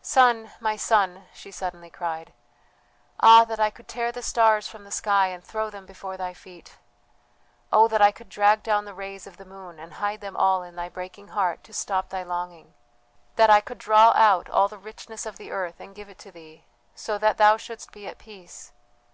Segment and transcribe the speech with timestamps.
[0.00, 2.32] "Son, my son!" she suddenly cried,
[3.20, 6.32] "ah that I could tear the stars from the sky and throw them before thy
[6.32, 6.78] feet!
[7.70, 10.62] Oh that I could drag down the rays of the moon and hide them all
[10.62, 12.72] in thy breaking heart to stop thy longing!
[13.36, 16.32] that I could draw out all the richness of the earth and give it to
[16.32, 16.64] thee,
[16.94, 18.72] so that thou shouldst be at peace!